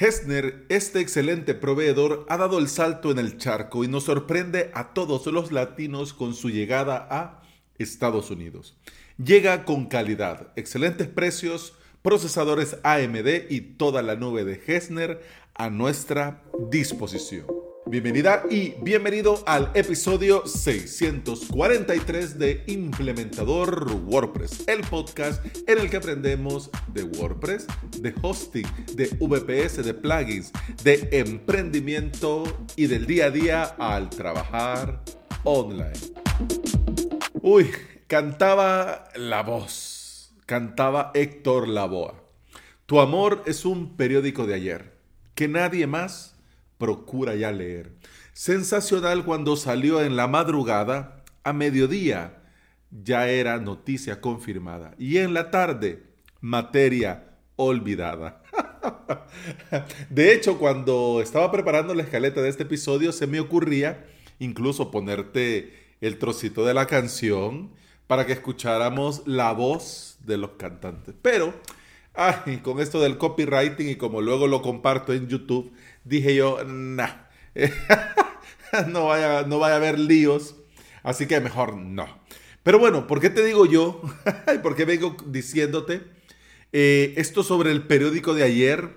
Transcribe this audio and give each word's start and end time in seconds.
Hessner, 0.00 0.64
este 0.68 1.00
excelente 1.00 1.54
proveedor, 1.54 2.24
ha 2.28 2.36
dado 2.36 2.60
el 2.60 2.68
salto 2.68 3.10
en 3.10 3.18
el 3.18 3.36
charco 3.36 3.82
y 3.82 3.88
nos 3.88 4.04
sorprende 4.04 4.70
a 4.72 4.94
todos 4.94 5.26
los 5.26 5.50
latinos 5.50 6.14
con 6.14 6.34
su 6.34 6.50
llegada 6.50 7.08
a 7.10 7.42
Estados 7.78 8.30
Unidos. 8.30 8.76
Llega 9.16 9.64
con 9.64 9.86
calidad, 9.86 10.52
excelentes 10.54 11.08
precios, 11.08 11.74
procesadores 12.00 12.76
AMD 12.84 13.50
y 13.50 13.60
toda 13.60 14.02
la 14.02 14.14
nube 14.14 14.44
de 14.44 14.62
Hessner 14.64 15.20
a 15.54 15.68
nuestra 15.68 16.44
disposición. 16.70 17.57
Bienvenida 17.90 18.42
y 18.50 18.74
bienvenido 18.82 19.42
al 19.46 19.70
episodio 19.72 20.46
643 20.46 22.38
de 22.38 22.62
Implementador 22.66 23.90
WordPress, 24.04 24.68
el 24.68 24.82
podcast 24.82 25.42
en 25.66 25.78
el 25.78 25.88
que 25.88 25.96
aprendemos 25.96 26.70
de 26.88 27.04
WordPress, 27.04 27.66
de 28.02 28.14
hosting, 28.20 28.66
de 28.94 29.06
VPS, 29.18 29.82
de 29.82 29.94
plugins, 29.94 30.52
de 30.84 31.08
emprendimiento 31.12 32.44
y 32.76 32.88
del 32.88 33.06
día 33.06 33.26
a 33.26 33.30
día 33.30 33.62
al 33.78 34.10
trabajar 34.10 35.02
online. 35.44 35.98
Uy, 37.40 37.70
cantaba 38.06 39.08
la 39.16 39.42
voz, 39.42 40.34
cantaba 40.44 41.10
Héctor 41.14 41.66
Lavoa. 41.66 42.22
Tu 42.84 43.00
amor 43.00 43.42
es 43.46 43.64
un 43.64 43.96
periódico 43.96 44.46
de 44.46 44.54
ayer, 44.54 44.92
que 45.34 45.48
nadie 45.48 45.86
más 45.86 46.37
procura 46.78 47.34
ya 47.34 47.52
leer. 47.52 47.92
Sensacional 48.32 49.24
cuando 49.24 49.56
salió 49.56 50.02
en 50.02 50.16
la 50.16 50.28
madrugada, 50.28 51.24
a 51.44 51.52
mediodía 51.52 52.42
ya 52.90 53.28
era 53.28 53.58
noticia 53.58 54.20
confirmada 54.20 54.94
y 54.98 55.18
en 55.18 55.34
la 55.34 55.50
tarde 55.50 56.04
materia 56.40 57.36
olvidada. 57.56 58.42
de 60.10 60.32
hecho, 60.32 60.58
cuando 60.58 61.20
estaba 61.20 61.50
preparando 61.50 61.94
la 61.94 62.04
escaleta 62.04 62.40
de 62.40 62.48
este 62.48 62.62
episodio, 62.62 63.12
se 63.12 63.26
me 63.26 63.40
ocurría 63.40 64.06
incluso 64.38 64.90
ponerte 64.90 65.74
el 66.00 66.18
trocito 66.18 66.64
de 66.64 66.74
la 66.74 66.86
canción 66.86 67.70
para 68.06 68.24
que 68.24 68.32
escucháramos 68.32 69.22
la 69.26 69.52
voz 69.52 70.18
de 70.24 70.36
los 70.36 70.52
cantantes. 70.52 71.14
Pero, 71.20 71.52
ay, 72.18 72.58
con 72.58 72.80
esto 72.80 73.00
del 73.00 73.16
copywriting 73.16 73.88
y 73.88 73.96
como 73.96 74.20
luego 74.20 74.48
lo 74.48 74.60
comparto 74.60 75.12
en 75.12 75.28
YouTube, 75.28 75.72
dije 76.04 76.34
yo, 76.34 76.64
nah, 76.64 77.28
no, 78.88 79.06
vaya, 79.06 79.44
no 79.44 79.60
vaya 79.60 79.74
a 79.74 79.76
haber 79.76 80.00
líos, 80.00 80.56
así 81.04 81.26
que 81.26 81.40
mejor 81.40 81.76
no. 81.76 82.06
Pero 82.64 82.80
bueno, 82.80 83.06
¿por 83.06 83.20
qué 83.20 83.30
te 83.30 83.44
digo 83.44 83.66
yo? 83.66 84.02
¿Por 84.62 84.74
qué 84.74 84.84
vengo 84.84 85.16
diciéndote 85.26 86.02
eh, 86.72 87.14
esto 87.16 87.42
sobre 87.42 87.70
el 87.70 87.86
periódico 87.86 88.34
de 88.34 88.42
ayer 88.42 88.90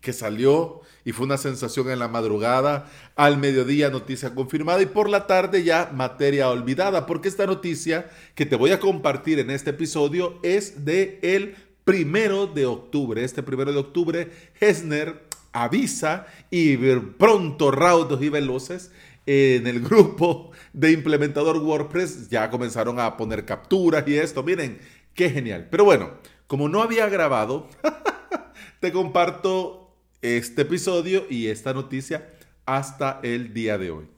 que 0.00 0.12
salió 0.12 0.80
y 1.04 1.12
fue 1.12 1.26
una 1.26 1.38
sensación 1.38 1.90
en 1.90 1.98
la 1.98 2.08
madrugada, 2.08 2.88
al 3.16 3.36
mediodía 3.36 3.90
noticia 3.90 4.34
confirmada 4.34 4.80
y 4.80 4.86
por 4.86 5.08
la 5.08 5.26
tarde 5.26 5.64
ya 5.64 5.90
materia 5.92 6.48
olvidada, 6.48 7.06
porque 7.06 7.28
esta 7.28 7.46
noticia 7.46 8.08
que 8.36 8.46
te 8.46 8.54
voy 8.54 8.70
a 8.70 8.78
compartir 8.78 9.40
en 9.40 9.50
este 9.50 9.70
episodio 9.70 10.38
es 10.44 10.84
de 10.84 11.18
el 11.22 11.56
primero 11.84 12.46
de 12.46 12.66
octubre. 12.66 13.24
Este 13.24 13.42
primero 13.42 13.72
de 13.72 13.78
octubre, 13.78 14.30
Hesner 14.60 15.22
avisa 15.52 16.26
y 16.50 16.76
pronto, 16.76 17.70
raudos 17.70 18.22
y 18.22 18.28
veloces, 18.28 18.90
en 19.26 19.66
el 19.66 19.80
grupo 19.80 20.50
de 20.72 20.90
implementador 20.90 21.58
WordPress 21.58 22.28
ya 22.28 22.50
comenzaron 22.50 22.98
a 22.98 23.16
poner 23.16 23.44
capturas 23.44 24.04
y 24.06 24.16
esto. 24.16 24.42
Miren, 24.42 24.80
qué 25.14 25.30
genial. 25.30 25.68
Pero 25.70 25.84
bueno, 25.84 26.10
como 26.46 26.68
no 26.68 26.82
había 26.82 27.08
grabado, 27.08 27.68
te 28.80 28.92
comparto 28.92 29.94
este 30.22 30.62
episodio 30.62 31.24
y 31.28 31.48
esta 31.48 31.72
noticia 31.72 32.28
hasta 32.66 33.20
el 33.22 33.52
día 33.52 33.78
de 33.78 33.90
hoy. 33.90 34.11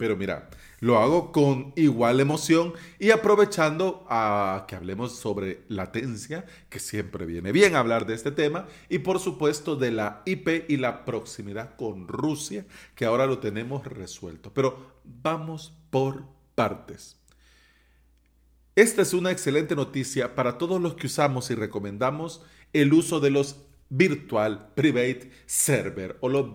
Pero 0.00 0.16
mira, 0.16 0.48
lo 0.78 0.98
hago 0.98 1.30
con 1.30 1.74
igual 1.76 2.20
emoción 2.20 2.72
y 2.98 3.10
aprovechando 3.10 4.06
a 4.08 4.64
que 4.66 4.74
hablemos 4.74 5.14
sobre 5.18 5.60
latencia, 5.68 6.46
que 6.70 6.78
siempre 6.78 7.26
viene 7.26 7.52
bien 7.52 7.76
hablar 7.76 8.06
de 8.06 8.14
este 8.14 8.30
tema, 8.30 8.66
y 8.88 9.00
por 9.00 9.18
supuesto 9.18 9.76
de 9.76 9.90
la 9.90 10.22
IP 10.24 10.64
y 10.70 10.78
la 10.78 11.04
proximidad 11.04 11.76
con 11.76 12.08
Rusia, 12.08 12.64
que 12.94 13.04
ahora 13.04 13.26
lo 13.26 13.40
tenemos 13.40 13.86
resuelto. 13.86 14.54
Pero 14.54 15.02
vamos 15.04 15.74
por 15.90 16.24
partes. 16.54 17.18
Esta 18.76 19.02
es 19.02 19.12
una 19.12 19.32
excelente 19.32 19.76
noticia 19.76 20.34
para 20.34 20.56
todos 20.56 20.80
los 20.80 20.94
que 20.94 21.08
usamos 21.08 21.50
y 21.50 21.54
recomendamos 21.56 22.40
el 22.72 22.94
uso 22.94 23.20
de 23.20 23.28
los 23.28 23.66
virtual 23.90 24.72
private 24.74 25.30
server 25.46 26.16
o 26.20 26.28
los 26.28 26.46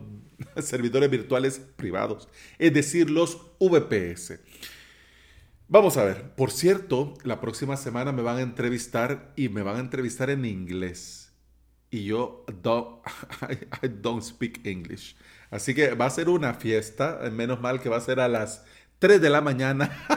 servidores 0.66 1.10
virtuales 1.12 1.60
privados, 1.60 2.28
es 2.58 2.74
decir, 2.74 3.10
los 3.10 3.38
VPS. 3.60 4.40
Vamos 5.68 5.98
a 5.98 6.04
ver, 6.04 6.36
por 6.36 6.52
cierto, 6.52 7.16
la 7.24 7.42
próxima 7.42 7.76
semana 7.76 8.12
me 8.12 8.22
van 8.22 8.38
a 8.38 8.42
entrevistar 8.42 9.34
y 9.36 9.50
me 9.50 9.64
van 9.64 9.78
a 9.78 9.80
entrevistar 9.80 10.30
en 10.30 10.46
inglés. 10.46 11.34
Y 11.90 12.06
yo 12.06 12.46
don't, 12.62 13.02
I, 13.82 13.88
don't 13.88 14.22
speak 14.22 14.66
English. 14.66 15.16
Así 15.50 15.74
que 15.74 15.96
va 15.96 16.06
a 16.06 16.10
ser 16.10 16.30
una 16.30 16.54
fiesta, 16.54 17.20
menos 17.32 17.62
mal 17.62 17.82
que 17.82 17.90
va 17.90 17.98
a 17.98 18.02
ser 18.02 18.20
a 18.20 18.28
las 18.28 18.64
3 19.00 19.22
de 19.22 19.30
la 19.30 19.42
mañana, 19.42 19.92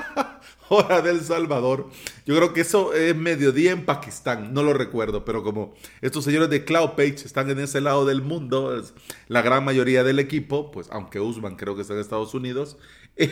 hora 0.69 1.01
del 1.03 1.21
Salvador. 1.21 1.89
Yo 2.27 2.37
creo 2.37 2.53
que 2.53 2.61
eso 2.61 2.93
es 2.95 3.17
mediodía 3.17 3.73
en 3.73 3.85
Pakistán, 3.85 4.53
no 4.53 4.63
lo 4.63 4.73
recuerdo, 4.73 5.25
pero 5.25 5.43
como 5.43 5.75
estos 6.01 6.25
señores 6.25 6.51
de 6.51 6.65
CloudPage 6.65 7.25
están 7.25 7.51
en 7.51 7.59
ese 7.61 7.81
lado 7.81 8.05
del 8.05 8.23
mundo, 8.23 8.83
la 9.29 9.43
gran 9.43 9.65
mayoría 9.65 10.05
del 10.05 10.19
equipo, 10.19 10.71
pues 10.71 10.89
aunque 10.91 11.21
Usman 11.21 11.57
creo 11.57 11.75
que 11.75 11.83
está 11.83 11.95
en 11.95 12.01
Estados 12.01 12.35
Unidos. 12.35 12.77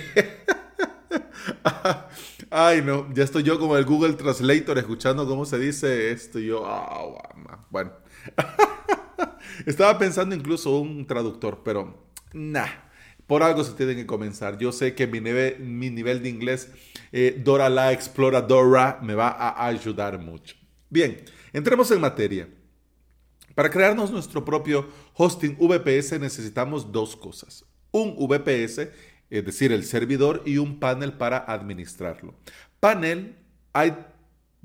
Ay, 2.51 2.83
no, 2.83 3.13
ya 3.13 3.25
estoy 3.25 3.43
yo 3.43 3.59
como 3.59 3.77
el 3.77 3.85
Google 3.85 4.15
Translator 4.15 4.79
escuchando 4.79 5.27
cómo 5.27 5.45
se 5.45 5.59
dice 5.59 6.11
esto. 6.11 6.39
Y 6.39 6.47
yo, 6.47 6.63
oh, 6.65 7.19
bueno. 7.71 7.93
Estaba 9.67 9.99
pensando 9.99 10.35
incluso 10.35 10.79
un 10.79 11.07
traductor, 11.07 11.63
pero 11.65 12.07
nah 12.33 12.86
por 13.27 13.43
algo 13.43 13.65
se 13.65 13.73
tienen 13.73 13.97
que 13.97 14.07
comenzar. 14.07 14.59
Yo 14.59 14.73
sé 14.73 14.95
que 14.95 15.07
mi 15.07 15.21
nivel, 15.21 15.59
mi 15.61 15.91
nivel 15.91 16.23
de 16.23 16.29
inglés, 16.29 16.71
eh, 17.13 17.41
Dora 17.45 17.69
la 17.69 17.93
Exploradora, 17.93 19.01
me 19.03 19.15
va 19.15 19.29
a 19.29 19.67
ayudar 19.67 20.19
mucho. 20.19 20.57
Bien, 20.89 21.25
entremos 21.53 21.91
en 21.91 22.01
materia. 22.01 22.49
Para 23.55 23.71
crearnos 23.71 24.11
nuestro 24.11 24.45
propio 24.45 24.89
hosting 25.15 25.57
VPS 25.59 26.21
necesitamos 26.21 26.93
dos 26.93 27.17
cosas. 27.17 27.65
Un 27.91 28.15
VPS, 28.15 28.91
es 29.31 29.45
decir, 29.45 29.73
el 29.73 29.85
servidor, 29.85 30.43
y 30.45 30.59
un 30.59 30.79
panel 30.79 31.15
para 31.15 31.39
administrarlo. 31.39 32.35
Panel 32.81 33.35
hay 33.73 33.97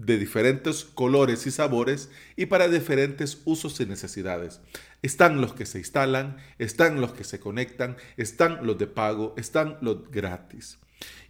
de 0.05 0.17
diferentes 0.17 0.83
colores 0.83 1.45
y 1.47 1.51
sabores 1.51 2.09
y 2.35 2.47
para 2.47 2.67
diferentes 2.67 3.41
usos 3.45 3.79
y 3.79 3.85
necesidades. 3.85 4.61
Están 5.01 5.41
los 5.41 5.53
que 5.53 5.65
se 5.65 5.79
instalan, 5.79 6.37
están 6.59 7.01
los 7.01 7.13
que 7.13 7.23
se 7.23 7.39
conectan, 7.39 7.97
están 8.17 8.65
los 8.65 8.77
de 8.77 8.87
pago, 8.87 9.33
están 9.37 9.77
los 9.81 10.09
gratis. 10.11 10.79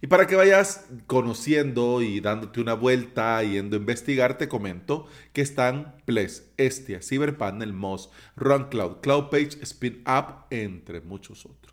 Y 0.02 0.06
para 0.06 0.26
que 0.26 0.36
vayas 0.36 0.86
conociendo 1.06 2.02
y 2.02 2.20
dándote 2.20 2.60
una 2.60 2.74
vuelta, 2.74 3.42
yendo 3.42 3.76
a 3.76 3.80
investigar, 3.80 4.36
te 4.36 4.48
comento 4.48 5.06
que 5.32 5.40
están 5.40 5.96
Ples, 6.04 6.50
Estia, 6.56 7.00
CyberPanel, 7.00 7.72
Moz, 7.72 8.10
RunCloud, 8.36 9.00
CloudPage, 9.00 9.64
SpinUp, 9.64 10.46
entre 10.50 11.00
muchos 11.00 11.46
otros. 11.46 11.71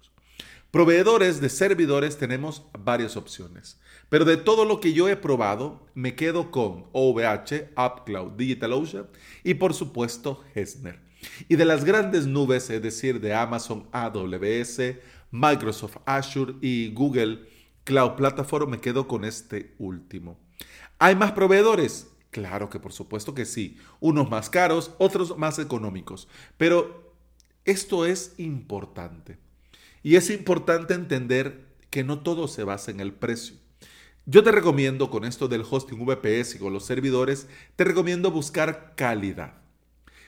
Proveedores 0.71 1.41
de 1.41 1.49
servidores 1.49 2.19
tenemos 2.19 2.63
varias 2.77 3.17
opciones. 3.17 3.79
Pero 4.07 4.23
de 4.23 4.37
todo 4.37 4.65
lo 4.65 4.79
que 4.79 4.93
yo 4.93 5.09
he 5.09 5.15
probado, 5.15 5.87
me 5.95 6.15
quedo 6.15 6.51
con 6.51 6.85
OVH, 6.91 7.71
UpCloud, 7.75 8.33
DigitalOcean 8.33 9.07
y 9.43 9.55
por 9.55 9.73
supuesto 9.73 10.43
Hesner. 10.53 10.99
Y 11.47 11.55
de 11.55 11.65
las 11.65 11.85
grandes 11.85 12.27
nubes, 12.27 12.69
es 12.69 12.83
decir, 12.83 13.19
de 13.19 13.33
Amazon 13.33 13.87
AWS, 13.91 14.97
Microsoft 15.31 15.97
Azure 16.05 16.53
y 16.61 16.93
Google 16.93 17.47
Cloud 17.83 18.11
Platform, 18.11 18.69
me 18.69 18.79
quedo 18.79 19.07
con 19.07 19.25
este 19.25 19.73
último. 19.79 20.39
¿Hay 20.99 21.15
más 21.15 21.31
proveedores? 21.31 22.11
Claro 22.29 22.69
que 22.69 22.79
por 22.79 22.93
supuesto 22.93 23.33
que 23.33 23.45
sí. 23.45 23.77
Unos 23.99 24.29
más 24.29 24.51
caros, 24.51 24.91
otros 24.99 25.35
más 25.35 25.57
económicos. 25.57 26.27
Pero 26.57 27.15
esto 27.65 28.05
es 28.05 28.35
importante. 28.37 29.48
Y 30.03 30.15
es 30.15 30.29
importante 30.29 30.93
entender 30.93 31.65
que 31.89 32.03
no 32.03 32.19
todo 32.19 32.47
se 32.47 32.63
basa 32.63 32.91
en 32.91 32.99
el 32.99 33.13
precio. 33.13 33.55
Yo 34.25 34.43
te 34.43 34.51
recomiendo 34.51 35.09
con 35.09 35.25
esto 35.25 35.47
del 35.47 35.65
hosting 35.67 36.05
VPS 36.05 36.55
y 36.55 36.59
con 36.59 36.71
los 36.71 36.85
servidores, 36.85 37.47
te 37.75 37.83
recomiendo 37.83 38.31
buscar 38.31 38.93
calidad. 38.95 39.53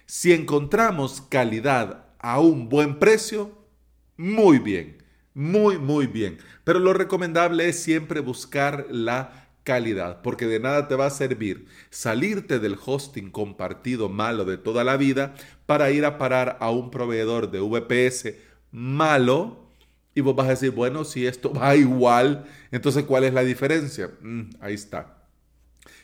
Si 0.06 0.34
encontramos 0.34 1.22
calidad 1.22 2.08
a 2.20 2.40
un 2.40 2.68
buen 2.68 2.98
precio, 2.98 3.52
muy 4.18 4.60
bien, 4.60 5.04
muy, 5.34 5.78
muy 5.78 6.08
bien. 6.08 6.40
Pero 6.64 6.80
lo 6.80 6.94
recomendable 6.94 7.70
es 7.70 7.82
siempre 7.82 8.20
buscar 8.22 8.88
la 8.90 9.50
calidad, 9.64 10.22
porque 10.24 10.48
de 10.48 10.60
nada 10.60 10.88
te 10.88 10.96
va 10.96 11.06
a 11.06 11.12
servir 11.12 11.68
salirte 11.92 12.60
del 12.60 12.78
hosting 12.84 13.30
compartido 13.30 14.10
malo 14.10 14.46
de 14.46 14.58
toda 14.58 14.84
la 14.84 14.98
vida 14.98 15.36
para 15.68 15.92
ir 15.92 16.06
a 16.06 16.18
parar 16.18 16.58
a 16.60 16.72
un 16.72 16.90
proveedor 16.90 17.52
de 17.52 17.60
VPS 17.60 18.34
malo 18.72 19.61
y 20.14 20.22
vos 20.22 20.36
vas 20.36 20.48
a 20.48 20.52
decir, 20.52 20.72
bueno, 20.72 21.04
si 21.04 21.26
esto 21.26 21.54
va 21.60 21.76
igual, 21.76 22.46
entonces 22.72 23.04
¿cuál 23.06 23.24
es 23.24 23.34
la 23.34 23.44
diferencia? 23.44 24.12
Mm, 24.22 24.50
ahí 24.60 24.74
está. 24.74 25.18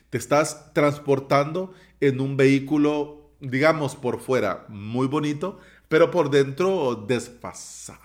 Te 0.09 0.17
estás 0.17 0.73
transportando 0.73 1.73
en 1.99 2.21
un 2.21 2.37
vehículo, 2.37 3.31
digamos, 3.41 3.95
por 3.95 4.19
fuera 4.19 4.65
muy 4.69 5.07
bonito, 5.07 5.59
pero 5.89 6.11
por 6.11 6.29
dentro 6.29 6.95
desfasado. 7.07 7.99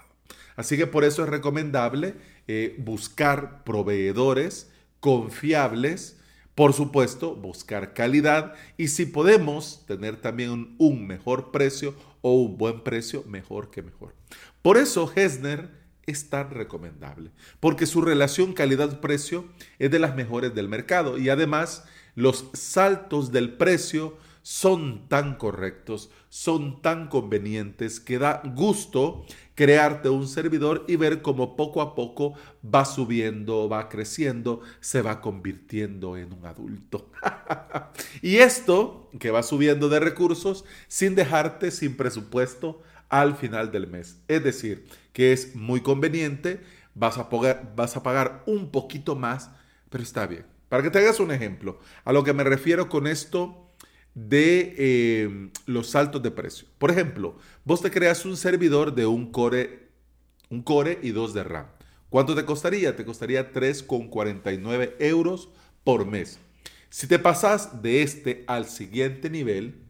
Así 0.57 0.77
que 0.77 0.87
por 0.87 1.05
eso 1.05 1.23
es 1.23 1.29
recomendable 1.29 2.15
eh, 2.49 2.77
buscar 2.79 3.65
proveedores 3.65 4.71
confiables, 5.01 6.19
por 6.55 6.73
supuesto, 6.73 7.35
buscar 7.35 7.95
calidad 7.95 8.55
y 8.77 8.89
si 8.89 9.07
podemos 9.07 9.85
tener 9.87 10.21
también 10.21 10.77
un, 10.79 11.07
mejor 11.07 11.51
precio 11.51 11.95
o 12.21 12.35
un 12.35 12.59
buen 12.59 12.83
precio, 12.83 13.25
mejor 13.27 13.71
que 13.71 13.83
mejor. 13.83 14.15
Por 14.61 14.77
eso 14.77 15.11
Hesner 15.15 15.82
es 16.07 16.31
tan 16.31 16.51
recomendable, 16.51 17.31
porque 17.61 17.87
su 17.87 18.01
relación 18.01 18.53
calidad-precio 18.53 19.47
es 19.79 19.91
de 19.91 19.99
las 19.99 20.15
mejores 20.15 20.55
del 20.55 20.69
mercado 20.69 21.19
y 21.19 21.29
además 21.29 21.85
los 22.15 22.51
saltos 22.53 23.33
del 23.33 23.55
precio 23.57 24.17
son 24.43 25.09
tan 25.09 25.37
correctos, 25.37 26.11
son 26.29 26.83
tan 26.83 27.09
convenientes 27.09 28.01
que 28.01 28.19
da 28.19 28.43
gusto 28.57 29.25
crearte 29.55 30.09
un 30.09 30.27
servidor 30.27 30.85
y 30.89 30.97
ver 30.97 31.23
cómo 31.23 31.55
poco 31.55 31.81
a 31.81 31.95
poco 31.95 32.35
va 32.63 32.85
subiendo, 32.85 33.69
va 33.69 33.89
creciendo, 33.89 34.61
se 34.81 35.01
va 35.01 35.21
convirtiendo 35.21 36.17
en 36.17 36.33
un 36.33 36.45
adulto. 36.45 37.11
y 38.23 38.39
esto 38.39 39.11
que 39.21 39.31
va 39.31 39.45
subiendo 39.45 39.89
de 39.89 40.01
recursos 40.01 40.65
sin 40.89 41.15
dejarte 41.15 41.71
sin 41.71 41.97
presupuesto 41.97 42.83
al 43.09 43.37
final 43.37 43.71
del 43.71 43.87
mes. 43.87 44.21
Es 44.27 44.43
decir, 44.43 44.87
que 45.13 45.33
es 45.33 45.55
muy 45.55 45.81
conveniente, 45.81 46.61
vas 46.95 47.19
a, 47.19 47.29
pagar 48.03 48.43
un 48.47 48.71
poquito 48.71 49.17
más, 49.17 49.51
pero 49.91 50.03
está 50.03 50.27
bien. 50.27 50.47
Para 50.69 50.83
que 50.83 50.91
te 50.91 50.99
hagas 50.99 51.21
un 51.21 51.31
ejemplo, 51.31 51.79
a 52.05 52.13
lo 52.13 52.25
que 52.25 52.33
me 52.33 52.45
refiero 52.45 52.89
con 52.89 53.07
esto 53.07 53.71
de 54.15 54.75
eh, 54.79 55.51
los 55.67 55.91
saltos 55.91 56.23
de 56.23 56.31
precio. 56.31 56.67
Por 56.79 56.91
ejemplo, 56.91 57.37
vos 57.65 57.83
te 57.83 57.91
creas 57.91 58.25
un 58.25 58.37
servidor 58.37 58.95
de 58.95 59.07
un 59.07 59.33
core, 59.33 59.91
un 60.51 60.63
core 60.63 60.99
y 61.03 61.11
dos 61.11 61.35
de 61.35 61.45
RAM. 61.45 61.67
¿Cuánto 62.09 62.35
te 62.35 62.45
costaría? 62.45 62.95
Te 62.95 63.07
costaría 63.07 63.53
3,49 63.53 64.97
euros 64.99 65.49
por 65.83 66.07
mes. 66.07 66.39
Si 66.91 67.07
te 67.07 67.19
pasas 67.19 67.83
de 67.83 68.03
este 68.03 68.45
al 68.47 68.67
siguiente 68.67 69.31
nivel, 69.31 69.81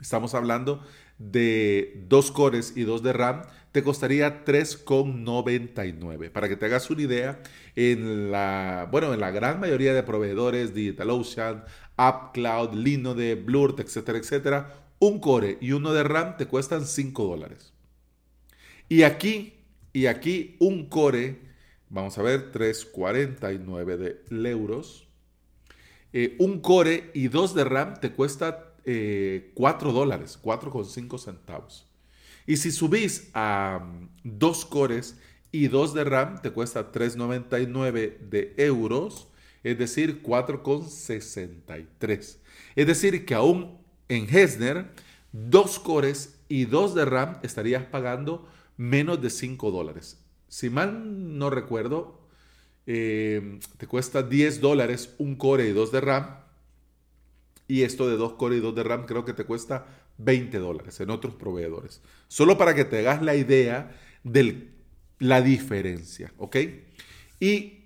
estamos 0.00 0.34
hablando 0.34 0.84
de 1.18 2.04
dos 2.08 2.32
cores 2.32 2.72
y 2.76 2.82
dos 2.82 3.04
de 3.04 3.12
RAM, 3.12 3.42
te 3.72 3.82
costaría 3.82 4.44
3,99. 4.44 6.30
Para 6.30 6.48
que 6.48 6.56
te 6.56 6.66
hagas 6.66 6.90
una 6.90 7.02
idea, 7.02 7.42
en 7.76 8.30
la, 8.30 8.88
bueno, 8.90 9.14
en 9.14 9.20
la 9.20 9.30
gran 9.30 9.60
mayoría 9.60 9.94
de 9.94 10.02
proveedores, 10.02 10.74
DigitalOcean, 10.74 11.64
AppCloud, 11.96 12.74
Linode, 12.74 13.34
Blurt, 13.36 13.80
etcétera, 13.80 14.18
etcétera, 14.18 14.74
un 14.98 15.20
core 15.20 15.58
y 15.60 15.72
uno 15.72 15.92
de 15.92 16.02
RAM 16.02 16.36
te 16.36 16.46
cuestan 16.46 16.84
5 16.86 17.24
dólares. 17.24 17.72
Y 18.88 19.02
aquí, 19.02 19.54
y 19.92 20.06
aquí 20.06 20.56
un 20.58 20.88
core, 20.88 21.40
vamos 21.88 22.18
a 22.18 22.22
ver, 22.22 22.52
3,49 22.52 23.96
de 24.28 24.50
euros. 24.50 25.06
Eh, 26.12 26.36
un 26.40 26.60
core 26.60 27.10
y 27.14 27.28
dos 27.28 27.54
de 27.54 27.64
RAM 27.64 28.00
te 28.00 28.10
cuesta 28.10 28.74
4 28.82 28.84
eh, 28.84 29.92
dólares, 29.92 30.40
4,5 30.42 31.18
centavos. 31.18 31.89
Y 32.50 32.56
si 32.56 32.72
subís 32.72 33.30
a 33.32 33.80
mm, 33.80 34.08
dos 34.24 34.64
cores 34.64 35.16
y 35.52 35.68
dos 35.68 35.94
de 35.94 36.02
RAM, 36.02 36.42
te 36.42 36.50
cuesta 36.50 36.90
3,99 36.90 38.18
de 38.28 38.54
euros, 38.56 39.28
es 39.62 39.78
decir, 39.78 40.20
4,63. 40.24 42.38
Es 42.74 42.86
decir, 42.88 43.24
que 43.24 43.34
aún 43.34 43.78
en 44.08 44.26
Hesner, 44.28 44.90
dos 45.30 45.78
cores 45.78 46.40
y 46.48 46.64
dos 46.64 46.96
de 46.96 47.04
RAM 47.04 47.38
estarías 47.44 47.84
pagando 47.84 48.48
menos 48.76 49.22
de 49.22 49.30
5 49.30 49.70
dólares. 49.70 50.20
Si 50.48 50.70
mal 50.70 51.38
no 51.38 51.50
recuerdo, 51.50 52.26
eh, 52.84 53.60
te 53.76 53.86
cuesta 53.86 54.24
10 54.24 54.60
dólares 54.60 55.14
un 55.18 55.36
core 55.36 55.68
y 55.68 55.72
dos 55.72 55.92
de 55.92 56.00
RAM 56.00 56.40
y 57.70 57.84
esto 57.84 58.08
de 58.08 58.16
2 58.16 58.32
core 58.32 58.56
y 58.56 58.60
2 58.60 58.74
de 58.74 58.82
RAM 58.82 59.06
creo 59.06 59.24
que 59.24 59.32
te 59.32 59.44
cuesta 59.44 59.86
20 60.18 60.58
dólares 60.58 60.98
en 60.98 61.10
otros 61.10 61.36
proveedores. 61.36 62.02
Solo 62.26 62.58
para 62.58 62.74
que 62.74 62.84
te 62.84 62.98
hagas 62.98 63.22
la 63.22 63.36
idea 63.36 63.96
de 64.24 64.72
la 65.20 65.40
diferencia, 65.40 66.32
¿ok? 66.36 66.56
Y 67.38 67.84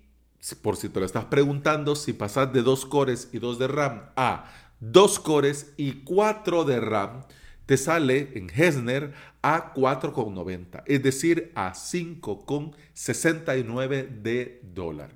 por 0.63 0.75
si 0.75 0.89
te 0.89 0.99
lo 0.99 1.05
estás 1.05 1.25
preguntando, 1.25 1.95
si 1.95 2.13
pasas 2.13 2.51
de 2.51 2.63
2 2.63 2.87
cores 2.87 3.29
y 3.31 3.37
2 3.37 3.59
de 3.59 3.67
RAM 3.67 4.09
a 4.15 4.51
2 4.79 5.19
cores 5.19 5.71
y 5.77 6.01
4 6.03 6.63
de 6.63 6.79
RAM, 6.79 7.21
te 7.67 7.77
sale 7.77 8.31
en 8.33 8.49
Hesner 8.49 9.13
a 9.43 9.75
4,90, 9.75 10.81
es 10.87 11.03
decir, 11.03 11.51
a 11.53 11.73
5,69 11.73 14.21
de 14.21 14.61
dólar. 14.63 15.11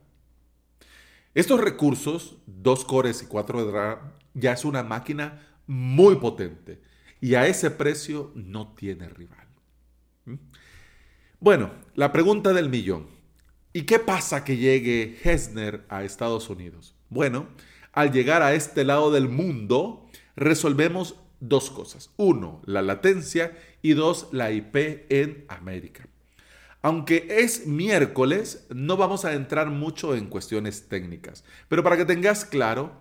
Estos 1.33 1.60
recursos, 1.60 2.38
2 2.45 2.86
cores 2.86 3.24
y 3.24 3.25
4 3.25 3.66
de 3.66 3.71
RAM, 3.71 4.19
ya 4.33 4.53
es 4.53 4.65
una 4.65 4.83
máquina 4.83 5.47
muy 5.67 6.15
potente 6.15 6.81
y 7.21 7.35
a 7.35 7.47
ese 7.47 7.71
precio 7.71 8.31
no 8.35 8.73
tiene 8.73 9.09
rival. 9.09 9.47
¿Mm? 10.25 10.35
Bueno, 11.39 11.71
la 11.95 12.11
pregunta 12.11 12.53
del 12.53 12.69
millón. 12.69 13.07
¿Y 13.71 13.83
qué 13.83 13.99
pasa 13.99 14.43
que 14.43 14.57
llegue 14.57 15.17
Hesner 15.23 15.85
a 15.89 16.03
Estados 16.03 16.49
Unidos? 16.49 16.95
Bueno, 17.09 17.47
al 17.93 18.11
llegar 18.11 18.41
a 18.41 18.53
este 18.53 18.83
lado 18.83 19.11
del 19.11 19.29
mundo, 19.29 20.09
resolvemos 20.35 21.15
dos 21.39 21.69
cosas. 21.69 22.11
Uno, 22.17 22.61
la 22.65 22.81
latencia 22.81 23.57
y 23.81 23.93
dos, 23.93 24.27
la 24.31 24.51
IP 24.51 25.05
en 25.09 25.45
América. 25.47 26.07
Aunque 26.81 27.27
es 27.29 27.67
miércoles, 27.67 28.65
no 28.69 28.95
vamos 28.95 29.25
a 29.25 29.33
entrar 29.33 29.69
mucho 29.69 30.15
en 30.15 30.27
cuestiones 30.27 30.87
técnicas, 30.87 31.43
pero 31.67 31.83
para 31.83 31.97
que 31.97 32.05
tengas 32.05 32.45
claro, 32.45 32.93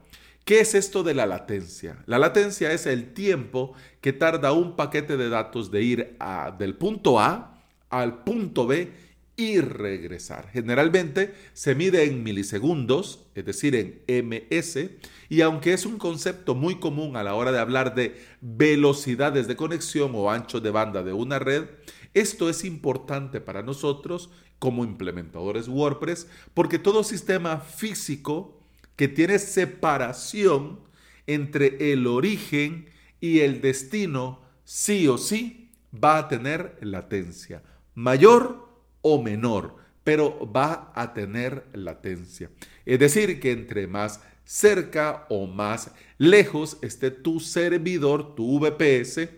¿Qué 0.48 0.60
es 0.60 0.74
esto 0.74 1.02
de 1.02 1.12
la 1.12 1.26
latencia? 1.26 2.02
La 2.06 2.18
latencia 2.18 2.72
es 2.72 2.86
el 2.86 3.12
tiempo 3.12 3.74
que 4.00 4.14
tarda 4.14 4.52
un 4.52 4.76
paquete 4.76 5.18
de 5.18 5.28
datos 5.28 5.70
de 5.70 5.82
ir 5.82 6.16
del 6.58 6.74
punto 6.74 7.20
A 7.20 7.62
al 7.90 8.24
punto 8.24 8.67
B 8.67 8.90
y 9.36 9.60
regresar. 9.60 10.48
Generalmente 10.50 11.34
se 11.52 11.74
mide 11.74 12.05
en 12.05 12.22
milisegundos, 12.22 13.26
es 13.34 13.44
decir, 13.44 13.74
en 14.06 14.26
ms, 14.26 14.90
y 15.28 15.43
aunque 15.43 15.74
es 15.74 15.84
un 15.84 15.98
concepto 15.98 16.55
muy 16.55 16.81
común 16.81 17.19
a 17.19 17.22
la 17.22 17.34
hora 17.34 17.52
de 17.52 17.58
hablar 17.58 17.94
de 17.94 18.19
velocidades 18.40 19.48
de 19.48 19.56
conexión 19.56 20.12
o 20.14 20.31
ancho 20.31 20.62
de 20.62 20.70
banda 20.70 21.02
de 21.02 21.12
una 21.12 21.38
red, 21.38 21.67
esto 22.14 22.48
es 22.48 22.64
importante 22.64 23.43
para 23.43 23.60
nosotros 23.60 24.31
como 24.58 24.84
implementadores 24.84 25.69
WordPress 25.69 26.26
porque 26.55 26.78
todo 26.78 27.05
sistema 27.05 27.58
físico 27.58 28.57
que 28.98 29.06
tiene 29.06 29.38
separación 29.38 30.81
entre 31.28 31.93
el 31.93 32.08
origen 32.08 32.90
y 33.20 33.40
el 33.40 33.60
destino, 33.60 34.40
sí 34.64 35.06
o 35.06 35.19
sí 35.19 35.70
va 35.94 36.19
a 36.19 36.28
tener 36.28 36.76
latencia, 36.81 37.62
mayor 37.94 38.69
o 39.00 39.22
menor, 39.22 39.76
pero 40.02 40.50
va 40.50 40.93
a 40.96 41.14
tener 41.14 41.64
latencia. 41.74 42.50
Es 42.84 42.98
decir, 42.98 43.38
que 43.38 43.52
entre 43.52 43.86
más 43.86 44.20
cerca 44.44 45.26
o 45.28 45.46
más 45.46 45.93
lejos 46.17 46.76
esté 46.82 47.12
tu 47.12 47.38
servidor, 47.38 48.34
tu 48.34 48.58
VPS, 48.58 49.28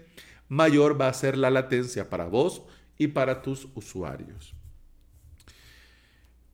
mayor 0.49 0.99
va 0.99 1.09
a 1.09 1.13
ser 1.13 1.37
la 1.37 1.51
latencia 1.51 2.09
para 2.09 2.25
vos 2.25 2.63
y 2.97 3.09
para 3.09 3.43
tus 3.43 3.69
usuarios. 3.75 4.55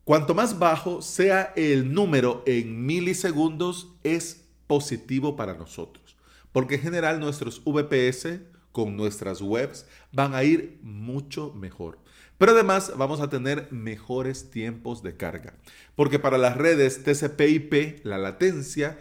Cuanto 0.06 0.36
más 0.36 0.60
bajo 0.60 1.02
sea 1.02 1.52
el 1.56 1.92
número 1.92 2.44
en 2.46 2.86
milisegundos, 2.86 3.88
es 4.04 4.44
positivo 4.68 5.34
para 5.34 5.54
nosotros, 5.54 6.14
porque 6.52 6.76
en 6.76 6.82
general 6.82 7.18
nuestros 7.18 7.60
VPS 7.64 8.38
con 8.70 8.96
nuestras 8.96 9.42
webs 9.42 9.84
van 10.12 10.36
a 10.36 10.44
ir 10.44 10.78
mucho 10.84 11.52
mejor. 11.54 11.98
Pero 12.38 12.52
además 12.52 12.92
vamos 12.96 13.20
a 13.20 13.28
tener 13.28 13.66
mejores 13.72 14.48
tiempos 14.52 15.02
de 15.02 15.16
carga, 15.16 15.54
porque 15.96 16.20
para 16.20 16.38
las 16.38 16.56
redes 16.56 17.02
TCP/IP 17.02 18.04
la 18.04 18.18
latencia 18.18 19.00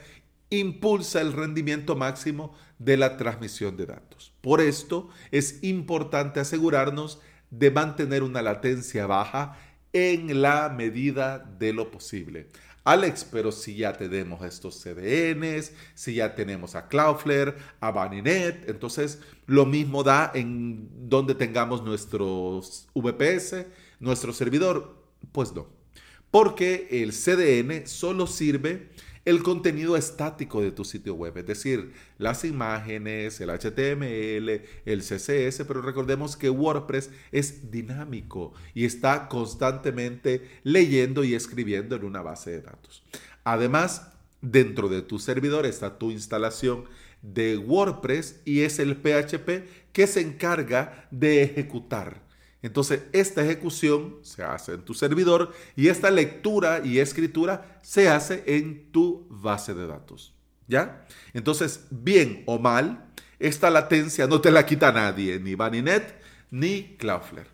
impulsa 0.49 1.21
el 1.21 1.33
rendimiento 1.33 1.95
máximo 1.95 2.55
de 2.79 2.97
la 2.97 3.15
transmisión 3.17 3.77
de 3.77 3.85
datos. 3.85 4.33
Por 4.41 4.59
esto 4.59 5.09
es 5.29 5.61
importante 5.61 6.39
asegurarnos 6.39 7.19
de 7.51 7.69
mantener 7.69 8.23
una 8.23 8.41
latencia 8.41 9.05
baja 9.05 9.55
en 9.95 10.41
la 10.41 10.67
medida 10.67 11.39
de 11.39 11.71
lo 11.71 11.89
posible. 11.89 12.47
Alex, 12.83 13.25
pero 13.31 13.49
si 13.53 13.77
ya 13.77 13.93
tenemos 13.93 14.43
estos 14.45 14.75
CDNs, 14.81 15.71
si 15.93 16.15
ya 16.15 16.35
tenemos 16.35 16.75
a 16.75 16.89
Cloudflare, 16.89 17.55
a 17.79 17.91
Baninet, 17.91 18.67
entonces 18.69 19.19
lo 19.45 19.65
mismo 19.65 20.03
da 20.03 20.31
en 20.35 20.89
donde 21.09 21.33
tengamos 21.33 21.81
nuestros 21.81 22.87
VPS, 22.93 23.67
nuestro 24.01 24.33
servidor. 24.33 25.01
Pues 25.31 25.55
no, 25.55 25.67
porque 26.29 26.89
el 26.91 27.13
CDN 27.13 27.87
solo 27.87 28.27
sirve 28.27 28.89
el 29.25 29.41
contenido 29.41 29.97
estático 29.97 30.61
de 30.61 30.71
tu 30.71 30.85
sitio 30.85 31.15
web, 31.15 31.35
es 31.37 31.47
decir, 31.47 31.93
las 32.19 32.45
imágenes, 32.45 33.41
el 33.41 33.49
HTML, 33.49 34.61
el 34.85 35.01
CSS, 35.01 35.65
pero 35.67 35.81
recordemos 35.81 36.37
que 36.37 36.51
WordPress 36.51 37.09
es 37.31 37.71
dinámico 37.71 38.53
y 38.75 38.85
está 38.85 39.27
constantemente 39.27 40.47
leyendo 40.63 41.23
y 41.23 41.33
escribiendo 41.33 41.95
en 41.95 42.05
una 42.05 42.21
base 42.21 42.51
de 42.51 42.61
datos. 42.61 43.03
Además, 43.43 44.11
dentro 44.41 44.89
de 44.89 45.01
tu 45.01 45.17
servidor 45.17 45.65
está 45.65 45.97
tu 45.97 46.11
instalación 46.11 46.85
de 47.23 47.57
WordPress 47.57 48.41
y 48.45 48.61
es 48.61 48.77
el 48.77 48.95
PHP 48.95 49.65
que 49.91 50.05
se 50.05 50.21
encarga 50.21 51.07
de 51.09 51.41
ejecutar 51.41 52.24
entonces, 52.65 53.03
esta 53.11 53.43
ejecución 53.43 54.17
se 54.23 54.41
hace 54.41 54.73
en 54.73 54.81
tu 54.81 54.95
servidor 54.95 55.53
y 55.75 55.89
esta 55.89 56.09
lectura 56.09 56.81
y 56.83 56.97
escritura 56.97 57.79
se 57.83 58.09
hace 58.09 58.43
en 58.47 58.91
tu 58.91 59.27
base 59.29 59.75
de 59.75 59.85
datos. 59.85 60.33
¿Ya? 60.67 61.05
Entonces, 61.35 61.85
bien 61.91 62.41
o 62.47 62.57
mal, 62.57 63.13
esta 63.37 63.69
latencia 63.69 64.25
no 64.25 64.41
te 64.41 64.49
la 64.49 64.65
quita 64.65 64.91
nadie, 64.91 65.39
ni 65.39 65.53
Baninet 65.53 66.19
ni 66.49 66.95
Cloudflare. 66.97 67.49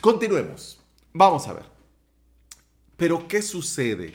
Continuemos. 0.00 0.80
Vamos 1.12 1.48
a 1.48 1.54
ver. 1.54 1.64
Pero, 2.96 3.26
¿qué 3.26 3.42
sucede? 3.42 4.14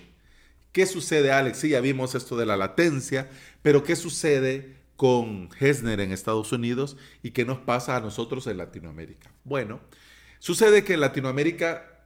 ¿Qué 0.72 0.86
sucede, 0.86 1.34
Alex? 1.34 1.58
Sí, 1.58 1.70
ya 1.70 1.82
vimos 1.82 2.16
esto 2.16 2.38
de 2.38 2.46
la 2.46 2.56
latencia, 2.56 3.30
pero 3.62 3.84
¿qué 3.84 3.98
sucede 3.98 4.78
con 4.96 5.50
Hesner 5.60 6.00
en 6.00 6.12
Estados 6.12 6.52
Unidos 6.52 6.98
y 7.22 7.32
qué 7.32 7.46
nos 7.46 7.60
pasa 7.60 7.96
a 7.96 8.02
nosotros 8.02 8.48
en 8.48 8.58
Latinoamérica. 8.58 9.32
Bueno, 9.44 9.82
sucede 10.40 10.84
que 10.84 10.94
en 10.94 11.02
Latinoamérica, 11.02 12.04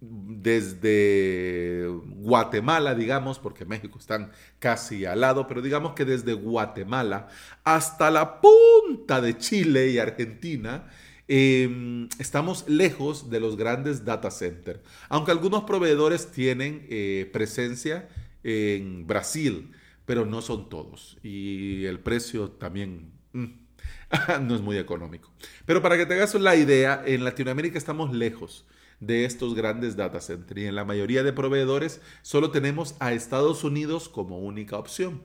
desde 0.00 1.86
Guatemala, 1.86 2.94
digamos, 2.94 3.38
porque 3.38 3.64
México 3.64 3.98
están 3.98 4.32
casi 4.58 5.04
al 5.04 5.20
lado, 5.20 5.46
pero 5.46 5.62
digamos 5.62 5.92
que 5.92 6.04
desde 6.04 6.32
Guatemala 6.32 7.28
hasta 7.62 8.10
la 8.10 8.40
punta 8.40 9.20
de 9.20 9.38
Chile 9.38 9.90
y 9.90 9.98
Argentina, 9.98 10.90
em, 11.28 12.08
estamos 12.18 12.68
lejos 12.68 13.30
de 13.30 13.38
los 13.38 13.56
grandes 13.56 14.04
data 14.04 14.30
centers, 14.32 14.80
aunque 15.08 15.30
algunos 15.30 15.62
proveedores 15.64 16.32
tienen 16.32 16.86
eh, 16.90 17.30
presencia 17.32 18.08
en 18.42 19.06
Brasil 19.06 19.70
pero 20.04 20.26
no 20.26 20.42
son 20.42 20.68
todos. 20.68 21.18
Y 21.22 21.84
el 21.84 22.00
precio 22.00 22.50
también 22.50 23.12
mm, 23.32 23.46
no 24.42 24.54
es 24.54 24.60
muy 24.60 24.78
económico. 24.78 25.30
Pero 25.66 25.82
para 25.82 25.96
que 25.96 26.06
te 26.06 26.14
hagas 26.14 26.34
la 26.34 26.56
idea, 26.56 27.02
en 27.04 27.24
Latinoamérica 27.24 27.78
estamos 27.78 28.12
lejos 28.12 28.66
de 29.00 29.24
estos 29.24 29.54
grandes 29.54 29.96
data 29.96 30.20
centers 30.20 30.60
y 30.60 30.66
en 30.66 30.76
la 30.76 30.84
mayoría 30.84 31.24
de 31.24 31.32
proveedores 31.32 32.00
solo 32.22 32.52
tenemos 32.52 32.94
a 33.00 33.12
Estados 33.12 33.64
Unidos 33.64 34.08
como 34.08 34.38
única 34.38 34.78
opción. 34.78 35.22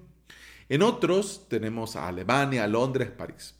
En 0.69 0.81
otros 0.81 1.47
tenemos 1.47 1.95
a 1.95 2.07
Alemania, 2.07 2.67
Londres, 2.67 3.09
París. 3.11 3.56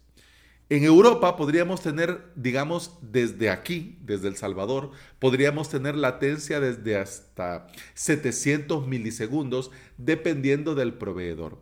En 0.70 0.84
Europa 0.84 1.38
podríamos 1.38 1.82
tener, 1.82 2.26
digamos, 2.36 2.98
desde 3.02 3.50
aquí, 3.50 3.98
desde 4.02 4.28
El 4.28 4.36
Salvador, 4.36 4.92
podríamos 5.18 5.70
tener 5.70 5.96
latencia 5.96 6.60
desde 6.60 6.98
hasta 6.98 7.68
700 7.94 8.86
milisegundos, 8.86 9.72
dependiendo 9.98 10.76
del 10.76 10.94
proveedor. 10.94 11.58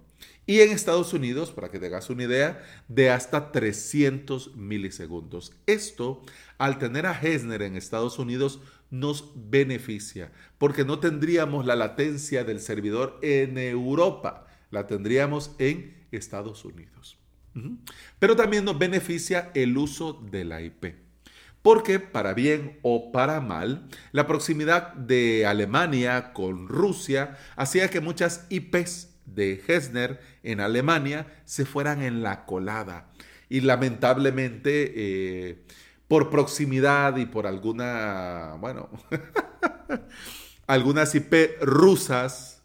Y 0.48 0.62
en 0.62 0.72
Estados 0.72 1.14
Unidos, 1.14 1.52
para 1.52 1.70
que 1.70 1.78
te 1.78 1.86
hagas 1.86 2.10
una 2.10 2.24
idea, 2.24 2.64
de 2.88 3.12
hasta 3.12 3.52
300 3.52 4.56
milisegundos. 4.56 5.54
Esto, 5.68 6.24
al 6.58 6.80
tener 6.80 7.06
a 7.06 7.20
Hesner 7.20 7.62
en 7.62 7.76
Estados 7.76 8.18
Unidos, 8.18 8.60
nos 8.90 9.34
beneficia, 9.36 10.32
porque 10.58 10.84
no 10.84 11.00
tendríamos 11.00 11.68
la 11.68 11.76
latencia 11.76 12.44
del 12.44 12.60
servidor 12.60 13.20
en 13.22 13.60
Europa, 13.60 14.48
la 14.72 14.88
tendríamos 14.88 15.52
en 15.60 15.96
Estados 16.12 16.66
Unidos. 16.66 17.20
Pero 18.20 18.36
también 18.36 18.66
nos 18.66 18.78
beneficia 18.78 19.52
el 19.54 19.78
uso 19.78 20.14
de 20.14 20.46
la 20.46 20.62
IP. 20.62 20.96
Porque 21.62 22.00
para 22.00 22.34
bien 22.34 22.78
o 22.84 23.12
para 23.12 23.42
mal, 23.42 23.88
la 24.12 24.28
proximidad 24.28 24.94
de 24.94 25.46
Alemania 25.48 26.34
con 26.34 26.68
Rusia 26.68 27.38
hacía 27.56 27.90
que 27.90 28.02
muchas 28.02 28.46
IPs 28.50 29.10
de 29.26 29.64
Hesner 29.68 30.22
en 30.44 30.60
Alemania 30.60 31.26
se 31.46 31.66
fueran 31.66 32.04
en 32.04 32.22
la 32.22 32.46
colada. 32.46 33.10
Y 33.50 33.62
lamentablemente, 33.62 34.94
eh, 34.96 35.66
por 36.08 36.30
proximidad 36.30 37.18
y 37.18 37.26
por 37.26 37.48
alguna, 37.48 38.58
bueno, 38.60 38.90
algunas 40.68 41.16
IP 41.16 41.62
rusas 41.62 42.62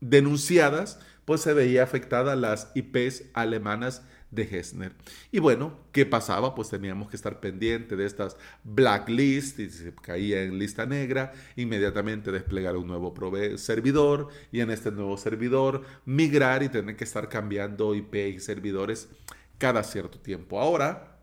denunciadas, 0.00 1.00
pues 1.32 1.40
se 1.40 1.54
veía 1.54 1.82
afectada 1.82 2.36
las 2.36 2.70
IPs 2.74 3.24
alemanas 3.32 4.02
de 4.30 4.42
Hessner. 4.42 4.92
Y 5.30 5.38
bueno, 5.38 5.78
¿qué 5.90 6.04
pasaba? 6.04 6.54
Pues 6.54 6.68
teníamos 6.68 7.08
que 7.08 7.16
estar 7.16 7.40
pendiente 7.40 7.96
de 7.96 8.04
estas 8.04 8.36
blacklist 8.64 9.58
y 9.58 9.70
se 9.70 9.94
caía 9.94 10.42
en 10.42 10.58
lista 10.58 10.84
negra, 10.84 11.32
inmediatamente 11.56 12.32
desplegar 12.32 12.76
un 12.76 12.86
nuevo 12.86 13.14
servidor 13.56 14.28
y 14.50 14.60
en 14.60 14.70
este 14.70 14.90
nuevo 14.90 15.16
servidor 15.16 15.84
migrar 16.04 16.62
y 16.62 16.68
tener 16.68 16.96
que 16.96 17.04
estar 17.04 17.30
cambiando 17.30 17.94
IP 17.94 18.14
y 18.14 18.38
servidores 18.38 19.08
cada 19.56 19.84
cierto 19.84 20.20
tiempo. 20.20 20.60
Ahora, 20.60 21.16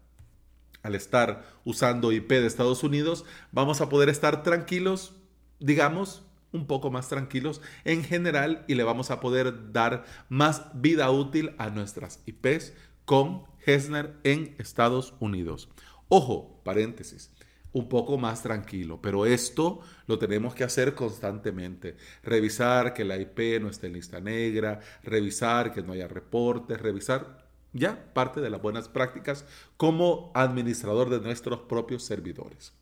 al 0.81 0.95
estar 0.95 1.45
usando 1.65 2.11
IP 2.11 2.29
de 2.29 2.47
Estados 2.47 2.83
Unidos, 2.83 3.25
vamos 3.51 3.79
a 3.79 3.89
poder 3.89 4.09
estar 4.09 4.41
tranquilos, 4.41 5.13
digamos, 5.59 6.23
un 6.51 6.67
poco 6.67 6.91
más 6.91 7.09
tranquilos 7.09 7.61
en 7.85 8.03
general 8.03 8.65
y 8.67 8.75
le 8.75 8.83
vamos 8.83 9.11
a 9.11 9.19
poder 9.19 9.71
dar 9.71 10.05
más 10.29 10.63
vida 10.73 11.09
útil 11.11 11.53
a 11.57 11.69
nuestras 11.69 12.21
IPs 12.25 12.73
con 13.05 13.43
Hesner 13.65 14.15
en 14.23 14.55
Estados 14.59 15.13
Unidos. 15.19 15.69
Ojo, 16.07 16.61
paréntesis, 16.63 17.31
un 17.71 17.87
poco 17.87 18.17
más 18.17 18.41
tranquilo, 18.41 18.99
pero 19.01 19.25
esto 19.25 19.81
lo 20.07 20.17
tenemos 20.17 20.55
que 20.55 20.63
hacer 20.63 20.95
constantemente. 20.95 21.97
Revisar 22.23 22.93
que 22.93 23.05
la 23.05 23.17
IP 23.17 23.61
no 23.61 23.69
esté 23.69 23.87
en 23.87 23.93
lista 23.93 24.19
negra, 24.19 24.79
revisar 25.03 25.71
que 25.71 25.83
no 25.83 25.93
haya 25.93 26.07
reportes, 26.07 26.81
revisar 26.81 27.47
ya 27.73 28.11
parte 28.13 28.41
de 28.41 28.49
las 28.49 28.61
buenas 28.61 28.89
prácticas 28.89 29.45
como 29.77 30.31
administrador 30.33 31.09
de 31.09 31.19
nuestros 31.19 31.59
propios 31.61 32.03
servidores. 32.03 32.73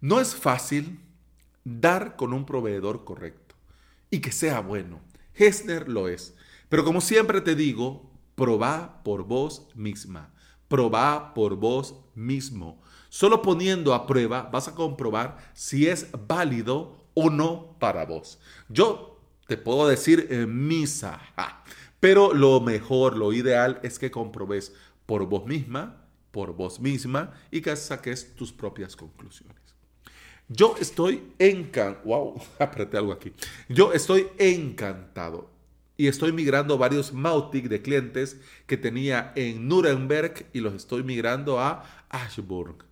No 0.00 0.20
es 0.20 0.34
fácil 0.34 1.00
dar 1.66 2.14
con 2.14 2.32
un 2.32 2.46
proveedor 2.46 3.04
correcto 3.04 3.56
y 4.08 4.20
que 4.20 4.30
sea 4.30 4.60
bueno. 4.60 5.00
Hessner 5.34 5.88
lo 5.88 6.08
es. 6.08 6.34
Pero 6.68 6.84
como 6.84 7.00
siempre 7.00 7.40
te 7.40 7.56
digo, 7.56 8.08
probá 8.36 9.02
por 9.02 9.24
vos 9.24 9.66
misma. 9.74 10.32
Probá 10.68 11.34
por 11.34 11.56
vos 11.56 11.96
mismo. 12.14 12.80
Solo 13.08 13.42
poniendo 13.42 13.94
a 13.94 14.06
prueba 14.06 14.42
vas 14.42 14.68
a 14.68 14.74
comprobar 14.74 15.38
si 15.54 15.88
es 15.88 16.08
válido 16.28 17.08
o 17.14 17.30
no 17.30 17.76
para 17.80 18.04
vos. 18.04 18.38
Yo 18.68 19.20
te 19.48 19.56
puedo 19.56 19.88
decir 19.88 20.28
en 20.30 20.68
misa, 20.68 21.20
pero 21.98 22.32
lo 22.32 22.60
mejor, 22.60 23.16
lo 23.16 23.32
ideal 23.32 23.80
es 23.82 23.98
que 23.98 24.10
comprobes 24.10 24.72
por 25.06 25.26
vos 25.26 25.46
misma, 25.46 26.04
por 26.30 26.54
vos 26.54 26.78
misma 26.78 27.32
y 27.50 27.60
que 27.60 27.74
saques 27.74 28.34
tus 28.36 28.52
propias 28.52 28.94
conclusiones. 28.94 29.65
Yo 30.48 30.76
estoy 30.80 31.32
encantado. 31.38 32.04
Wow, 32.04 32.42
apreté 32.58 32.96
algo 32.96 33.12
aquí. 33.12 33.32
Yo 33.68 33.92
estoy 33.92 34.28
encantado. 34.38 35.50
Y 35.98 36.08
estoy 36.08 36.30
migrando 36.30 36.76
varios 36.76 37.14
Mautic 37.14 37.68
de 37.68 37.80
clientes 37.80 38.38
que 38.66 38.76
tenía 38.76 39.32
en 39.34 39.66
Nuremberg 39.66 40.46
y 40.52 40.60
los 40.60 40.74
estoy 40.74 41.02
migrando 41.02 41.58
a 41.58 42.04
Ashburg. 42.10 42.84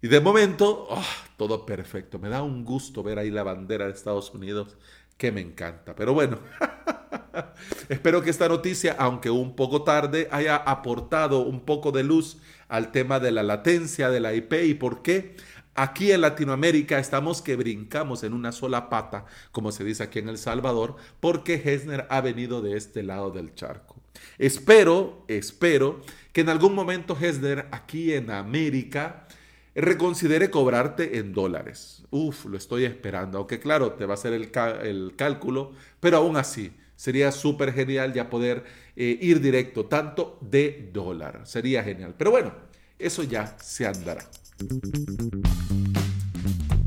Y 0.00 0.08
de 0.08 0.20
momento, 0.20 0.86
oh, 0.88 1.04
todo 1.36 1.66
perfecto. 1.66 2.18
Me 2.18 2.30
da 2.30 2.42
un 2.42 2.64
gusto 2.64 3.02
ver 3.02 3.18
ahí 3.18 3.30
la 3.30 3.42
bandera 3.42 3.86
de 3.86 3.92
Estados 3.92 4.32
Unidos, 4.32 4.76
que 5.18 5.32
me 5.32 5.42
encanta. 5.42 5.94
Pero 5.94 6.14
bueno, 6.14 6.38
espero 7.88 8.22
que 8.22 8.30
esta 8.30 8.48
noticia, 8.48 8.96
aunque 8.98 9.30
un 9.30 9.54
poco 9.54 9.82
tarde, 9.82 10.28
haya 10.30 10.56
aportado 10.56 11.40
un 11.40 11.60
poco 11.60 11.92
de 11.92 12.04
luz 12.04 12.38
al 12.68 12.90
tema 12.90 13.20
de 13.20 13.32
la 13.32 13.42
latencia 13.42 14.10
de 14.10 14.20
la 14.20 14.34
IP 14.34 14.52
y 14.64 14.74
por 14.74 15.02
qué 15.02 15.36
Aquí 15.76 16.12
en 16.12 16.20
Latinoamérica 16.20 16.98
estamos 16.98 17.42
que 17.42 17.56
brincamos 17.56 18.22
en 18.22 18.32
una 18.32 18.52
sola 18.52 18.88
pata, 18.88 19.24
como 19.50 19.72
se 19.72 19.82
dice 19.82 20.04
aquí 20.04 20.20
en 20.20 20.28
El 20.28 20.38
Salvador, 20.38 20.96
porque 21.18 21.60
Hesner 21.64 22.06
ha 22.10 22.20
venido 22.20 22.62
de 22.62 22.76
este 22.76 23.02
lado 23.02 23.30
del 23.30 23.54
charco. 23.54 23.96
Espero, 24.38 25.24
espero 25.26 26.00
que 26.32 26.42
en 26.42 26.48
algún 26.48 26.74
momento 26.74 27.16
Hesner 27.20 27.66
aquí 27.72 28.12
en 28.12 28.30
América 28.30 29.26
reconsidere 29.74 30.50
cobrarte 30.50 31.18
en 31.18 31.32
dólares. 31.32 32.04
Uf, 32.10 32.44
lo 32.44 32.56
estoy 32.56 32.84
esperando. 32.84 33.38
Aunque 33.38 33.58
claro, 33.58 33.92
te 33.92 34.06
va 34.06 34.12
a 34.12 34.14
hacer 34.14 34.32
el, 34.32 34.52
el 34.82 35.14
cálculo, 35.16 35.72
pero 35.98 36.18
aún 36.18 36.36
así 36.36 36.72
sería 36.96 37.32
súper 37.32 37.72
genial 37.72 38.12
ya 38.12 38.30
poder 38.30 38.64
eh, 38.94 39.18
ir 39.20 39.40
directo, 39.40 39.86
tanto 39.86 40.38
de 40.40 40.90
dólar. 40.92 41.40
Sería 41.44 41.82
genial. 41.82 42.14
Pero 42.16 42.30
bueno, 42.30 42.54
eso 42.98 43.24
ya 43.24 43.56
se 43.58 43.86
andará. 43.86 44.24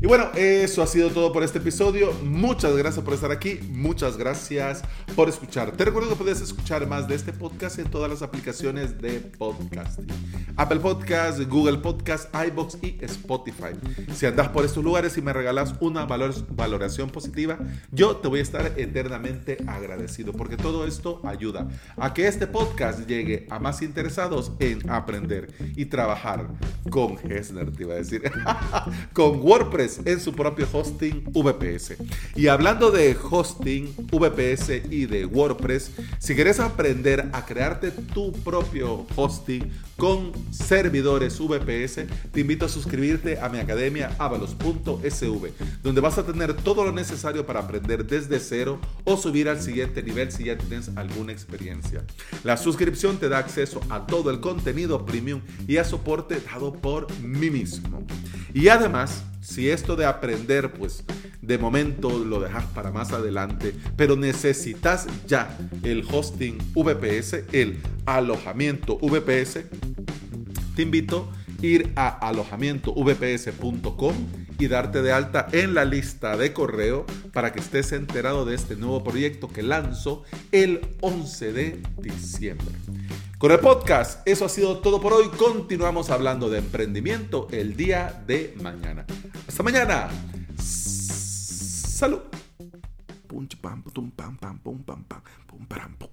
Bueno, 0.08 0.30
eso 0.36 0.82
ha 0.82 0.86
sido 0.86 1.10
todo 1.10 1.34
por 1.34 1.42
este 1.42 1.58
episodio. 1.58 2.14
Muchas 2.24 2.74
gracias 2.74 3.04
por 3.04 3.12
estar 3.12 3.30
aquí. 3.30 3.60
Muchas 3.68 4.16
gracias 4.16 4.80
por 5.14 5.28
escuchar. 5.28 5.72
Te 5.72 5.84
recuerdo 5.84 6.08
que 6.08 6.16
puedes 6.16 6.40
escuchar 6.40 6.86
más 6.86 7.06
de 7.06 7.14
este 7.14 7.34
podcast 7.34 7.78
en 7.78 7.90
todas 7.90 8.08
las 8.08 8.22
aplicaciones 8.22 8.96
de 9.02 9.20
podcasting. 9.20 10.06
Apple 10.56 10.80
Podcast, 10.80 11.42
Google 11.42 11.76
Podcast, 11.76 12.34
iBox 12.34 12.78
y 12.80 12.96
Spotify. 13.02 13.74
Si 14.14 14.24
andas 14.24 14.48
por 14.48 14.64
estos 14.64 14.82
lugares 14.82 15.18
y 15.18 15.20
me 15.20 15.34
regalas 15.34 15.74
una 15.80 16.06
valoración 16.06 17.10
positiva, 17.10 17.58
yo 17.92 18.16
te 18.16 18.28
voy 18.28 18.38
a 18.38 18.42
estar 18.42 18.72
eternamente 18.78 19.58
agradecido 19.66 20.32
porque 20.32 20.56
todo 20.56 20.86
esto 20.86 21.20
ayuda 21.22 21.68
a 21.98 22.14
que 22.14 22.26
este 22.26 22.46
podcast 22.46 23.06
llegue 23.06 23.46
a 23.50 23.58
más 23.58 23.82
interesados 23.82 24.52
en 24.58 24.88
aprender 24.88 25.54
y 25.76 25.84
trabajar 25.84 26.48
con 26.88 27.18
Hesner, 27.30 27.70
te 27.72 27.82
iba 27.82 27.92
a 27.92 27.98
decir, 27.98 28.22
con 29.12 29.40
WordPress 29.40 29.97
en 30.04 30.20
su 30.20 30.32
propio 30.32 30.66
hosting 30.72 31.24
VPS. 31.32 31.96
Y 32.34 32.48
hablando 32.48 32.90
de 32.90 33.16
hosting 33.30 33.94
VPS 34.10 34.90
y 34.90 35.06
de 35.06 35.26
WordPress, 35.26 35.92
si 36.18 36.34
quieres 36.34 36.60
aprender 36.60 37.28
a 37.32 37.44
crearte 37.44 37.90
tu 37.90 38.32
propio 38.32 39.06
hosting 39.16 39.70
con 39.96 40.32
servidores 40.52 41.38
VPS, 41.38 42.06
te 42.32 42.40
invito 42.40 42.66
a 42.66 42.68
suscribirte 42.68 43.40
a 43.40 43.48
mi 43.48 43.58
academia 43.58 44.14
avalos.sv, 44.18 45.52
donde 45.82 46.00
vas 46.00 46.18
a 46.18 46.24
tener 46.24 46.54
todo 46.54 46.84
lo 46.84 46.92
necesario 46.92 47.44
para 47.44 47.60
aprender 47.60 48.06
desde 48.06 48.38
cero 48.38 48.78
o 49.04 49.16
subir 49.16 49.48
al 49.48 49.60
siguiente 49.60 50.02
nivel 50.02 50.30
si 50.30 50.44
ya 50.44 50.56
tienes 50.56 50.90
alguna 50.96 51.32
experiencia. 51.32 52.04
La 52.44 52.56
suscripción 52.56 53.18
te 53.18 53.28
da 53.28 53.38
acceso 53.38 53.80
a 53.90 54.06
todo 54.06 54.30
el 54.30 54.40
contenido 54.40 55.04
premium 55.04 55.40
y 55.66 55.78
a 55.78 55.84
soporte 55.84 56.40
dado 56.40 56.72
por 56.72 57.12
mí 57.20 57.50
mismo. 57.50 58.06
Y 58.54 58.68
además, 58.68 59.24
si 59.48 59.70
esto 59.70 59.96
de 59.96 60.04
aprender, 60.04 60.74
pues 60.74 61.04
de 61.40 61.56
momento 61.56 62.10
lo 62.18 62.38
dejas 62.38 62.66
para 62.66 62.92
más 62.92 63.12
adelante, 63.12 63.74
pero 63.96 64.14
necesitas 64.14 65.06
ya 65.26 65.56
el 65.82 66.06
hosting 66.12 66.58
VPS, 66.74 67.44
el 67.52 67.80
alojamiento 68.04 68.98
VPS, 68.98 69.60
te 70.76 70.82
invito 70.82 71.32
a 71.32 71.64
ir 71.64 71.90
a 71.96 72.08
alojamientovps.com 72.28 74.14
y 74.58 74.68
darte 74.68 75.00
de 75.00 75.12
alta 75.12 75.46
en 75.52 75.72
la 75.72 75.86
lista 75.86 76.36
de 76.36 76.52
correo 76.52 77.06
para 77.32 77.50
que 77.50 77.60
estés 77.60 77.92
enterado 77.92 78.44
de 78.44 78.54
este 78.54 78.76
nuevo 78.76 79.02
proyecto 79.02 79.48
que 79.48 79.62
lanzo 79.62 80.24
el 80.52 80.82
11 81.00 81.52
de 81.54 81.80
diciembre. 81.96 82.74
Con 83.38 83.50
el 83.52 83.60
podcast, 83.60 84.20
eso 84.28 84.44
ha 84.44 84.48
sido 84.50 84.78
todo 84.78 85.00
por 85.00 85.14
hoy. 85.14 85.28
Continuamos 85.28 86.10
hablando 86.10 86.50
de 86.50 86.58
emprendimiento 86.58 87.48
el 87.50 87.76
día 87.76 88.22
de 88.26 88.54
mañana. 88.60 89.06
Hasta 89.48 89.62
mañana. 89.62 90.08
Salud. 90.58 92.20
Punch 93.26 93.56
pam, 93.56 93.82
pum 93.82 94.10
pam 94.10 94.36
pam 94.36 94.58
pum 94.58 94.78
pam 94.84 95.02
pam 95.04 95.22
pum 95.46 95.66
pam 95.66 95.96
pum 95.98 96.10